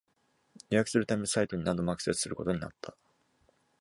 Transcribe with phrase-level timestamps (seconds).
[0.71, 2.97] 予約するためサイトに何度もアクセスすることになった